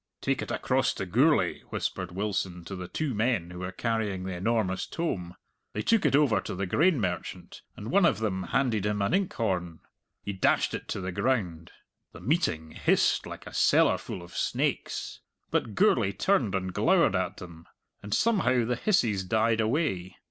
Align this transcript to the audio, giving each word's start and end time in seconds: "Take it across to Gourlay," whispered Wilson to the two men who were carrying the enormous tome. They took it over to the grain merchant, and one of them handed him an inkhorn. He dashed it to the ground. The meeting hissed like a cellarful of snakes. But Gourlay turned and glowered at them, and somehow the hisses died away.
"Take 0.19 0.41
it 0.41 0.49
across 0.49 0.95
to 0.95 1.05
Gourlay," 1.05 1.59
whispered 1.69 2.11
Wilson 2.11 2.65
to 2.65 2.75
the 2.75 2.87
two 2.87 3.13
men 3.13 3.51
who 3.51 3.59
were 3.59 3.71
carrying 3.71 4.23
the 4.23 4.33
enormous 4.33 4.87
tome. 4.87 5.35
They 5.73 5.83
took 5.83 6.07
it 6.07 6.15
over 6.15 6.41
to 6.41 6.55
the 6.55 6.65
grain 6.65 6.99
merchant, 6.99 7.61
and 7.77 7.91
one 7.91 8.07
of 8.07 8.17
them 8.17 8.41
handed 8.45 8.83
him 8.87 9.03
an 9.03 9.13
inkhorn. 9.13 9.81
He 10.23 10.33
dashed 10.33 10.73
it 10.73 10.87
to 10.87 11.01
the 11.01 11.11
ground. 11.11 11.71
The 12.13 12.19
meeting 12.19 12.71
hissed 12.71 13.27
like 13.27 13.45
a 13.45 13.53
cellarful 13.53 14.23
of 14.23 14.35
snakes. 14.35 15.19
But 15.51 15.75
Gourlay 15.75 16.13
turned 16.13 16.55
and 16.55 16.73
glowered 16.73 17.15
at 17.15 17.37
them, 17.37 17.67
and 18.01 18.11
somehow 18.11 18.65
the 18.65 18.77
hisses 18.77 19.23
died 19.23 19.61
away. 19.61 20.17